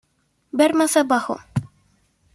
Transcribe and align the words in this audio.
Ver 0.51 0.73
más 0.73 0.97
abajo. 0.97 1.39